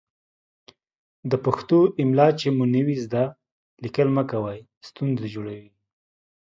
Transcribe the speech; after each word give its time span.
د 1.31 1.33
پښتو 1.45 1.79
املا 2.01 2.27
چې 2.39 2.47
مو 2.57 2.65
نه 2.73 2.81
وي 2.85 2.95
ذده، 3.03 3.25
ليکل 3.83 4.07
مه 4.15 4.23
کوئ 4.31 4.59
ستونزې 4.87 5.27
جوړوي. 5.35 5.69